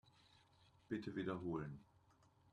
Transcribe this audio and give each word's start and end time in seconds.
Bitte 0.89 1.15
wiederholen. 1.15 1.79